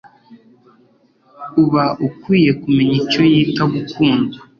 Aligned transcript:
uba 1.63 1.83
ukwiye 2.07 2.51
kumenya 2.61 2.95
icyo 3.03 3.21
yita 3.31 3.63
gukundwa 3.73 4.37